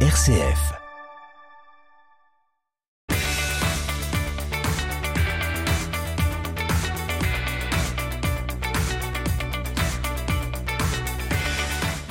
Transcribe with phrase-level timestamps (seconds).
[0.00, 0.85] RCF.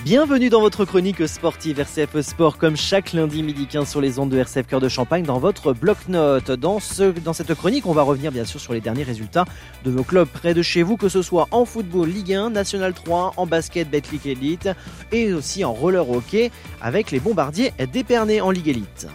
[0.05, 4.29] Bienvenue dans votre chronique sportive RCF Sport, comme chaque lundi midi 15 sur les ondes
[4.29, 6.51] de RCF Cœur de Champagne, dans votre bloc-notes.
[6.51, 9.45] Dans, ce, dans cette chronique, on va revenir bien sûr sur les derniers résultats
[9.83, 12.93] de vos clubs près de chez vous, que ce soit en football Ligue 1, National
[12.93, 14.69] 3, en basket Betclic Elite
[15.11, 16.51] et aussi en roller hockey
[16.83, 19.07] avec les bombardiers d'Épernay en Ligue Elite.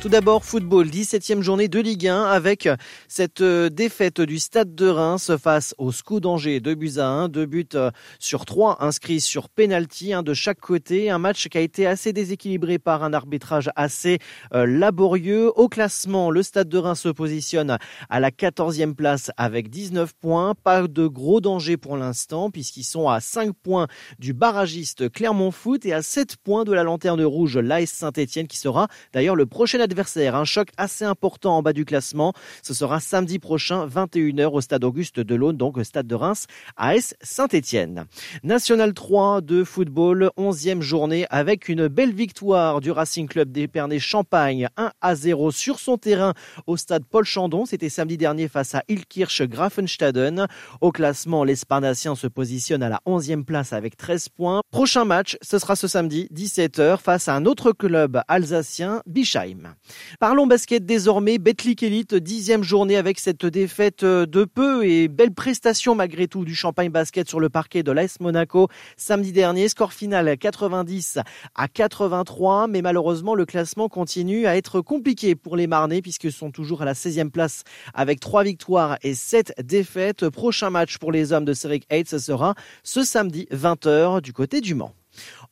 [0.00, 2.68] Tout d'abord, football, 17e journée de Ligue 1 avec
[3.08, 7.28] cette euh, défaite du Stade de Reims face au SCO d'Angers, 2 buts à 1,
[7.28, 7.90] 2 buts euh,
[8.20, 11.10] sur 3 inscrits sur penalty, un de chaque côté.
[11.10, 14.20] Un match qui a été assez déséquilibré par un arbitrage assez
[14.54, 15.50] euh, laborieux.
[15.58, 17.76] Au classement, le Stade de Reims se positionne
[18.08, 20.54] à la 14e place avec 19 points.
[20.54, 23.88] Pas de gros danger pour l'instant puisqu'ils sont à 5 points
[24.20, 28.58] du barragiste Clermont Foot et à 7 points de la lanterne rouge l'AS Saint-Etienne qui
[28.58, 32.32] sera d'ailleurs le prochain Un choc assez important en bas du classement.
[32.62, 37.14] Ce sera samedi prochain, 21h au stade Auguste de l'Aune, donc stade de Reims, AS
[37.20, 38.06] Saint-Étienne.
[38.42, 44.68] National 3 de football, 11e journée avec une belle victoire du Racing Club d'Épernay Champagne,
[44.76, 46.34] 1 à 0 sur son terrain
[46.66, 47.66] au stade Paul Chandon.
[47.66, 50.46] C'était samedi dernier face à Ilkirch Grafenstaden.
[50.80, 54.60] Au classement, l'Esparnacien se positionne à la 11e place avec 13 points.
[54.70, 59.74] Prochain match, ce sera ce samedi, 17h, face à un autre club alsacien, Bischheim.
[60.20, 61.38] Parlons basket désormais.
[61.38, 66.54] Betclic Elite, dixième journée avec cette défaite de peu et belle prestation malgré tout du
[66.54, 69.68] Champagne Basket sur le parquet de l'AS Monaco samedi dernier.
[69.68, 71.18] Score final 90
[71.54, 76.50] à 83, mais malheureusement le classement continue à être compliqué pour les Marnais puisqu'ils sont
[76.50, 77.62] toujours à la 16e place
[77.94, 80.28] avec trois victoires et 7 défaites.
[80.28, 84.74] Prochain match pour les hommes de Céric ce sera ce samedi 20h du côté du
[84.74, 84.94] Mans.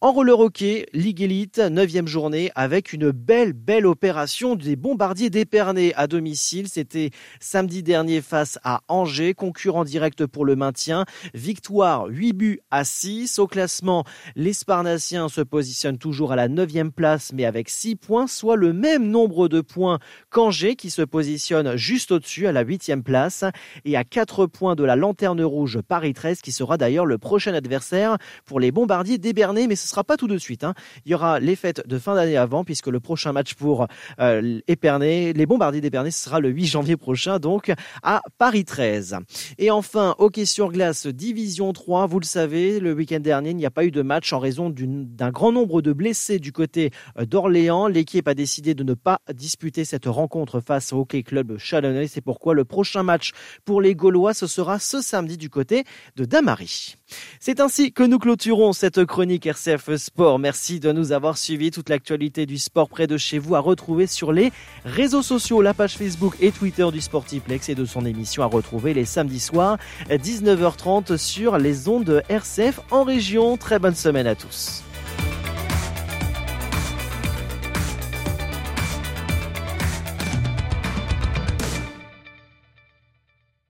[0.03, 5.95] En roller hockey, Ligue Elite, 9 journée, avec une belle, belle opération des bombardiers d'Épernay
[5.95, 6.69] à domicile.
[6.69, 7.09] C'était
[7.41, 11.07] samedi dernier face à Angers, concurrent direct pour le maintien.
[11.33, 13.39] Victoire 8 buts à 6.
[13.39, 18.57] Au classement, l'Esparnacien se positionne toujours à la 9 place, mais avec 6 points, soit
[18.57, 23.45] le même nombre de points qu'Angers, qui se positionne juste au-dessus à la 8 place,
[23.87, 27.55] et à 4 points de la Lanterne Rouge Paris 13, qui sera d'ailleurs le prochain
[27.55, 30.65] adversaire pour les bombardiers d'Épernay, ce sera pas tout de suite.
[30.65, 30.75] Hein.
[31.05, 33.87] Il y aura les fêtes de fin d'année avant, puisque le prochain match pour
[34.19, 39.19] euh, les bombardiers d'Épernay, sera le 8 janvier prochain, donc à Paris 13.
[39.59, 43.67] Et enfin, hockey sur glace, Division 3, vous le savez, le week-end dernier, il n'y
[43.67, 47.25] a pas eu de match en raison d'un grand nombre de blessés du côté euh,
[47.25, 47.87] d'Orléans.
[47.87, 52.09] L'équipe a décidé de ne pas disputer cette rencontre face au Hockey Club Chalonnais.
[52.09, 53.33] C'est pourquoi le prochain match
[53.65, 55.85] pour les Gaulois, ce sera ce samedi du côté
[56.17, 56.97] de Damary.
[57.41, 60.39] C'est ainsi que nous clôturons cette chronique RCF Sport.
[60.39, 61.71] Merci de nous avoir suivis.
[61.71, 64.53] Toute l'actualité du sport près de chez vous à retrouver sur les
[64.85, 68.95] réseaux sociaux, la page Facebook et Twitter du Sportiplex et de son émission à retrouver
[68.95, 69.79] les samedis soirs
[70.11, 73.57] 19h30 sur les ondes RCF en région.
[73.57, 74.83] Très bonne semaine à tous.